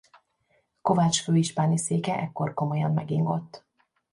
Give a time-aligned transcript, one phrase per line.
[0.81, 3.65] Kovács főispáni széke ekkor komolyan megingott.